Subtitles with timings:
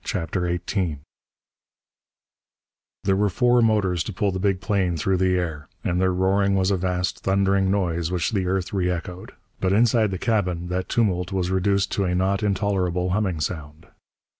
[0.03, 0.97] CHAPTER XVIII
[3.03, 6.55] There were four motors to pull the big plane through the air, and their roaring
[6.55, 9.33] was a vast thundering noise which the earth re echoed.
[9.59, 13.85] But inside the cabin that tumult was reduced to a not intolerable humming sound.